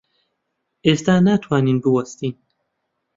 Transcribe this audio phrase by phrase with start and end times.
[0.85, 2.33] ئێستا ناتوانین بوەستین.